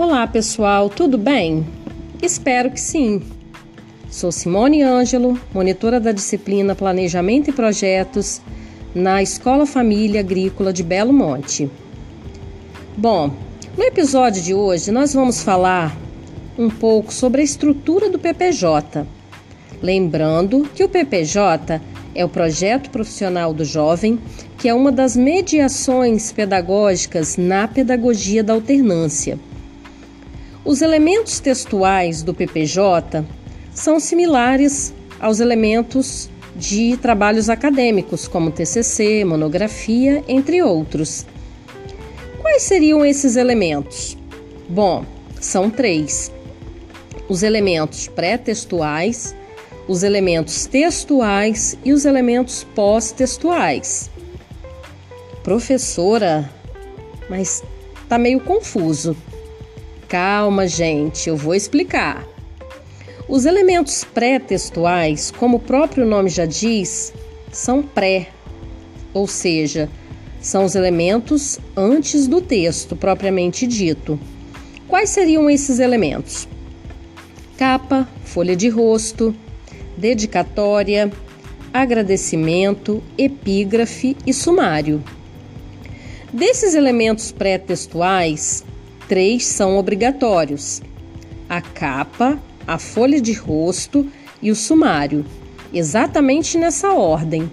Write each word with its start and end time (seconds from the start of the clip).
Olá 0.00 0.28
pessoal, 0.28 0.88
tudo 0.88 1.18
bem? 1.18 1.66
Espero 2.22 2.70
que 2.70 2.80
sim. 2.80 3.20
Sou 4.08 4.30
Simone 4.30 4.80
Ângelo, 4.80 5.36
monitora 5.52 5.98
da 5.98 6.12
disciplina 6.12 6.76
Planejamento 6.76 7.50
e 7.50 7.52
Projetos 7.52 8.40
na 8.94 9.20
Escola 9.20 9.66
Família 9.66 10.20
Agrícola 10.20 10.72
de 10.72 10.84
Belo 10.84 11.12
Monte. 11.12 11.68
Bom, 12.96 13.32
no 13.76 13.82
episódio 13.82 14.40
de 14.40 14.54
hoje 14.54 14.92
nós 14.92 15.12
vamos 15.14 15.42
falar 15.42 15.96
um 16.56 16.70
pouco 16.70 17.12
sobre 17.12 17.40
a 17.40 17.44
estrutura 17.44 18.08
do 18.08 18.20
PPJ. 18.20 19.04
Lembrando 19.82 20.62
que 20.76 20.84
o 20.84 20.88
PPJ 20.88 21.80
é 22.14 22.24
o 22.24 22.28
projeto 22.28 22.88
profissional 22.90 23.52
do 23.52 23.64
jovem, 23.64 24.16
que 24.58 24.68
é 24.68 24.74
uma 24.74 24.92
das 24.92 25.16
mediações 25.16 26.30
pedagógicas 26.30 27.36
na 27.36 27.66
pedagogia 27.66 28.44
da 28.44 28.52
alternância. 28.52 29.40
Os 30.68 30.82
elementos 30.82 31.40
textuais 31.40 32.22
do 32.22 32.34
PPJ 32.34 33.24
são 33.72 33.98
similares 33.98 34.92
aos 35.18 35.40
elementos 35.40 36.28
de 36.54 36.94
trabalhos 36.98 37.48
acadêmicos, 37.48 38.28
como 38.28 38.50
TCC, 38.50 39.24
monografia, 39.24 40.22
entre 40.28 40.60
outros. 40.60 41.24
Quais 42.42 42.64
seriam 42.64 43.02
esses 43.02 43.36
elementos? 43.36 44.14
Bom, 44.68 45.06
são 45.40 45.70
três: 45.70 46.30
os 47.30 47.42
elementos 47.42 48.06
pré-textuais, 48.06 49.34
os 49.88 50.02
elementos 50.02 50.66
textuais 50.66 51.78
e 51.82 51.94
os 51.94 52.04
elementos 52.04 52.64
pós-textuais. 52.74 54.10
Professora, 55.42 56.46
mas 57.30 57.64
tá 58.06 58.18
meio 58.18 58.38
confuso. 58.40 59.16
Calma, 60.08 60.66
gente, 60.66 61.28
eu 61.28 61.36
vou 61.36 61.54
explicar. 61.54 62.26
Os 63.28 63.44
elementos 63.44 64.04
pré-textuais, 64.04 65.30
como 65.30 65.58
o 65.58 65.60
próprio 65.60 66.06
nome 66.06 66.30
já 66.30 66.46
diz, 66.46 67.12
são 67.52 67.82
pré, 67.82 68.28
ou 69.12 69.26
seja, 69.26 69.86
são 70.40 70.64
os 70.64 70.74
elementos 70.74 71.60
antes 71.76 72.26
do 72.26 72.40
texto 72.40 72.96
propriamente 72.96 73.66
dito. 73.66 74.18
Quais 74.88 75.10
seriam 75.10 75.50
esses 75.50 75.78
elementos? 75.78 76.48
Capa, 77.58 78.08
folha 78.24 78.56
de 78.56 78.70
rosto, 78.70 79.36
dedicatória, 79.94 81.12
agradecimento, 81.70 83.02
epígrafe 83.18 84.16
e 84.26 84.32
sumário. 84.32 85.04
Desses 86.32 86.74
elementos 86.74 87.30
pré-textuais, 87.30 88.64
três 89.08 89.46
são 89.46 89.78
obrigatórios: 89.78 90.82
a 91.48 91.60
capa, 91.60 92.38
a 92.66 92.78
folha 92.78 93.20
de 93.20 93.32
rosto 93.32 94.06
e 94.40 94.50
o 94.50 94.56
sumário, 94.56 95.24
exatamente 95.72 96.58
nessa 96.58 96.92
ordem. 96.92 97.50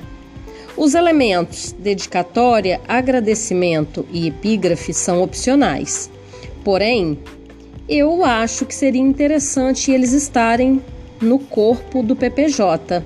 Os 0.77 0.93
elementos 0.93 1.73
dedicatória, 1.79 2.81
agradecimento 2.85 4.05
e 4.11 4.27
epígrafe 4.27 4.93
são 4.93 5.21
opcionais. 5.23 6.11
Porém, 6.65 7.17
eu 7.87 8.25
acho 8.25 8.65
que 8.65 8.75
seria 8.75 9.01
interessante 9.01 9.91
eles 9.91 10.11
estarem 10.11 10.81
no 11.21 11.39
corpo 11.39 12.03
do 12.03 12.15
PPJ. 12.15 13.03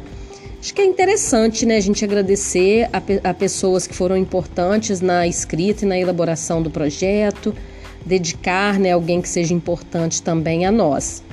Acho 0.60 0.74
que 0.74 0.82
é 0.82 0.86
interessante 0.86 1.66
né, 1.66 1.78
a 1.78 1.82
gente 1.82 2.04
agradecer 2.04 2.90
a, 2.92 3.30
a 3.30 3.34
pessoas 3.34 3.86
que 3.86 3.94
foram 3.94 4.18
importantes 4.18 5.00
na 5.00 5.28
escrita 5.28 5.86
e 5.86 5.88
na 5.88 5.98
elaboração 5.98 6.62
do 6.62 6.70
projeto, 6.70 7.54
dedicar 8.06 8.80
né, 8.80 8.92
alguém 8.92 9.22
que 9.22 9.30
seja 9.30 9.54
importante 9.54 10.22
também 10.22 10.66
a 10.66 10.72
nós. 10.72 11.24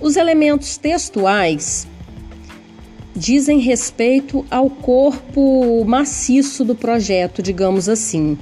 Os 0.00 0.16
elementos 0.16 0.76
textuais 0.76 1.86
dizem 3.16 3.60
respeito 3.60 4.44
ao 4.50 4.68
corpo 4.68 5.84
maciço 5.84 6.64
do 6.64 6.74
projeto, 6.74 7.42
digamos 7.42 7.88
assim, 7.88 8.36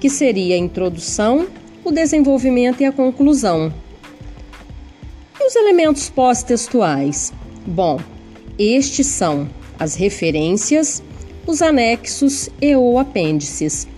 que 0.00 0.10
seria 0.10 0.54
a 0.54 0.58
introdução, 0.58 1.46
o 1.84 1.90
desenvolvimento 1.90 2.80
e 2.82 2.84
a 2.84 2.92
conclusão 2.92 3.72
os 5.48 5.56
elementos 5.56 6.10
pós-textuais? 6.10 7.32
Bom, 7.66 7.98
estes 8.58 9.06
são 9.06 9.48
as 9.78 9.94
referências, 9.94 11.02
os 11.46 11.62
anexos 11.62 12.50
e 12.60 12.76
ou 12.76 12.98
apêndices. 12.98 13.88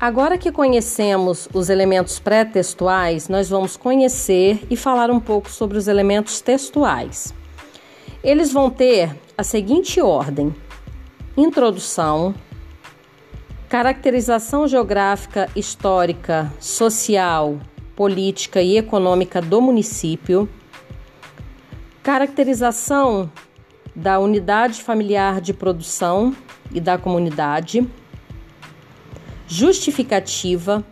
Agora 0.00 0.38
que 0.38 0.52
conhecemos 0.52 1.48
os 1.52 1.68
elementos 1.68 2.18
pré-textuais, 2.18 3.28
nós 3.28 3.48
vamos 3.48 3.76
conhecer 3.76 4.64
e 4.70 4.76
falar 4.76 5.10
um 5.10 5.18
pouco 5.18 5.50
sobre 5.50 5.76
os 5.76 5.88
elementos 5.88 6.40
textuais. 6.40 7.34
Eles 8.22 8.52
vão 8.52 8.70
ter 8.70 9.16
a 9.36 9.42
seguinte 9.42 10.00
ordem: 10.00 10.54
introdução, 11.36 12.34
Caracterização 13.68 14.66
geográfica, 14.66 15.46
histórica, 15.54 16.50
social, 16.58 17.58
política 17.94 18.62
e 18.62 18.78
econômica 18.78 19.42
do 19.42 19.60
município. 19.60 20.48
Caracterização 22.02 23.30
da 23.94 24.18
unidade 24.18 24.82
familiar 24.82 25.42
de 25.42 25.52
produção 25.52 26.34
e 26.72 26.80
da 26.80 26.96
comunidade. 26.96 27.86
Justificativa, 29.50 30.84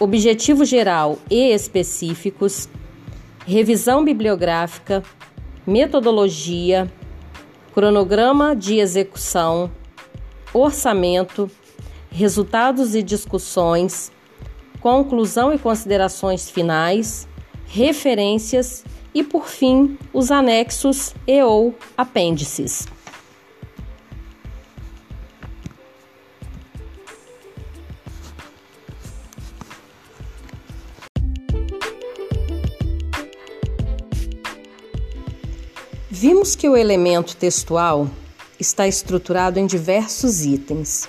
objetivo 0.00 0.64
geral 0.64 1.18
e 1.30 1.52
específicos, 1.52 2.66
revisão 3.46 4.02
bibliográfica, 4.02 5.02
metodologia, 5.66 6.90
cronograma 7.74 8.56
de 8.56 8.78
execução, 8.78 9.70
orçamento, 10.54 11.50
resultados 12.10 12.94
e 12.94 13.02
discussões, 13.02 14.10
conclusão 14.80 15.52
e 15.52 15.58
considerações 15.58 16.48
finais, 16.48 17.28
referências 17.66 18.82
e, 19.12 19.22
por 19.22 19.46
fim, 19.46 19.98
os 20.10 20.30
anexos 20.30 21.14
e 21.26 21.42
ou 21.42 21.74
apêndices. 21.98 22.88
Vimos 36.20 36.56
que 36.56 36.68
o 36.68 36.76
elemento 36.76 37.36
textual 37.36 38.10
está 38.58 38.88
estruturado 38.88 39.60
em 39.60 39.66
diversos 39.66 40.44
itens. 40.44 41.08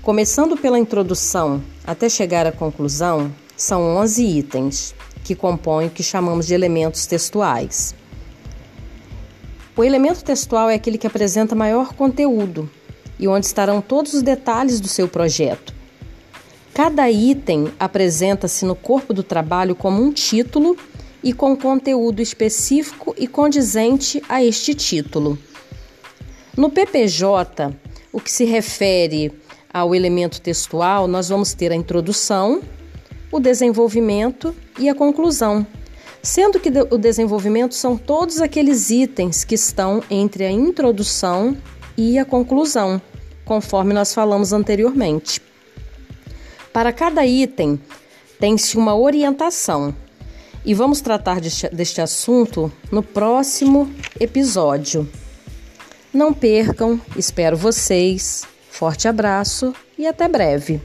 Começando 0.00 0.56
pela 0.56 0.78
introdução 0.78 1.62
até 1.86 2.08
chegar 2.08 2.46
à 2.46 2.50
conclusão, 2.50 3.30
são 3.54 3.82
11 3.98 4.24
itens 4.24 4.94
que 5.22 5.34
compõem 5.34 5.88
o 5.88 5.90
que 5.90 6.02
chamamos 6.02 6.46
de 6.46 6.54
elementos 6.54 7.04
textuais. 7.04 7.94
O 9.76 9.84
elemento 9.84 10.24
textual 10.24 10.70
é 10.70 10.74
aquele 10.74 10.96
que 10.96 11.06
apresenta 11.06 11.54
maior 11.54 11.92
conteúdo 11.92 12.70
e 13.18 13.28
onde 13.28 13.44
estarão 13.44 13.82
todos 13.82 14.14
os 14.14 14.22
detalhes 14.22 14.80
do 14.80 14.88
seu 14.88 15.06
projeto. 15.06 15.74
Cada 16.72 17.10
item 17.10 17.70
apresenta-se 17.78 18.64
no 18.64 18.74
corpo 18.74 19.12
do 19.12 19.22
trabalho 19.22 19.74
como 19.74 20.02
um 20.02 20.10
título 20.10 20.78
e 21.22 21.32
com 21.32 21.56
conteúdo 21.56 22.20
específico 22.20 23.14
e 23.18 23.26
condizente 23.26 24.22
a 24.28 24.42
este 24.42 24.74
título. 24.74 25.38
No 26.56 26.70
PPJ, 26.70 27.74
o 28.12 28.20
que 28.20 28.30
se 28.30 28.44
refere 28.44 29.32
ao 29.72 29.94
elemento 29.94 30.40
textual, 30.40 31.06
nós 31.06 31.28
vamos 31.28 31.54
ter 31.54 31.70
a 31.70 31.76
introdução, 31.76 32.60
o 33.30 33.38
desenvolvimento 33.38 34.54
e 34.78 34.88
a 34.88 34.94
conclusão, 34.94 35.66
sendo 36.22 36.58
que 36.58 36.70
o 36.90 36.98
desenvolvimento 36.98 37.74
são 37.74 37.96
todos 37.96 38.40
aqueles 38.40 38.90
itens 38.90 39.44
que 39.44 39.54
estão 39.54 40.02
entre 40.10 40.44
a 40.44 40.50
introdução 40.50 41.56
e 41.96 42.18
a 42.18 42.24
conclusão, 42.24 43.00
conforme 43.44 43.94
nós 43.94 44.12
falamos 44.12 44.52
anteriormente. 44.52 45.40
Para 46.72 46.92
cada 46.92 47.24
item, 47.24 47.80
tem-se 48.38 48.76
uma 48.76 48.96
orientação. 48.96 49.94
E 50.64 50.74
vamos 50.74 51.00
tratar 51.00 51.40
deste, 51.40 51.68
deste 51.68 52.00
assunto 52.00 52.70
no 52.90 53.02
próximo 53.02 53.90
episódio. 54.18 55.08
Não 56.12 56.32
percam, 56.32 57.00
espero 57.16 57.56
vocês. 57.56 58.44
Forte 58.70 59.08
abraço 59.08 59.74
e 59.98 60.06
até 60.06 60.28
breve! 60.28 60.80